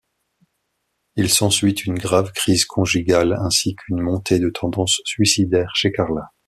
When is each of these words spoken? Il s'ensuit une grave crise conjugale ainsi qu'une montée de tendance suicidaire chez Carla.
Il 1.15 1.29
s'ensuit 1.29 1.73
une 1.83 1.99
grave 1.99 2.31
crise 2.33 2.65
conjugale 2.65 3.33
ainsi 3.33 3.75
qu'une 3.75 4.01
montée 4.01 4.39
de 4.39 4.49
tendance 4.49 4.99
suicidaire 5.05 5.69
chez 5.75 5.91
Carla. 5.91 6.31